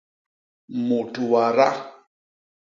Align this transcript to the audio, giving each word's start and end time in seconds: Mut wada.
Mut 0.87 1.11
wada. 1.31 1.67